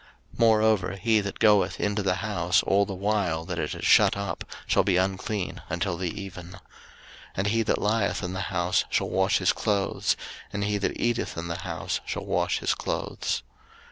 03:014:046 0.33 0.39
Moreover 0.39 0.95
he 0.95 1.21
that 1.21 1.37
goeth 1.37 1.79
into 1.79 2.01
the 2.01 2.15
house 2.15 2.63
all 2.63 2.87
the 2.87 2.95
while 2.95 3.45
that 3.45 3.59
it 3.59 3.75
is 3.75 3.85
shut 3.85 4.17
up 4.17 4.43
shall 4.65 4.81
be 4.83 4.97
unclean 4.97 5.61
until 5.69 5.95
the 5.95 6.09
even. 6.19 6.47
03:014:047 6.53 6.59
And 7.35 7.47
he 7.47 7.61
that 7.61 7.77
lieth 7.83 8.23
in 8.23 8.33
the 8.33 8.41
house 8.41 8.83
shall 8.89 9.09
wash 9.09 9.37
his 9.37 9.53
clothes; 9.53 10.17
and 10.51 10.63
he 10.63 10.79
that 10.79 10.99
eateth 10.99 11.37
in 11.37 11.49
the 11.49 11.59
house 11.59 11.99
shall 12.07 12.25
wash 12.25 12.57
his 12.57 12.73
clothes. 12.73 13.43